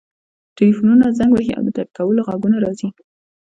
[0.55, 2.89] ټیلیفونونه زنګ وهي او د ټایپ کولو غږونه راځي